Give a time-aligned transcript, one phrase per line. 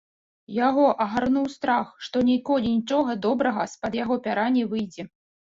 [0.67, 5.03] Яго агарнуў страх, што ніколі нічога добрага з-пад яго пяра не выйдзе.